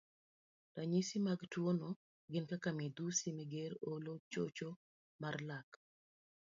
Ranyisi 0.75 1.15
mag 1.27 1.39
tuwono 1.51 1.89
gin 2.31 2.45
kaka 2.51 2.69
midhusi 2.77 3.27
mager, 3.37 3.71
olo, 3.93 4.13
chocho 4.31 4.69
mar 5.21 5.35
lak, 5.47 5.69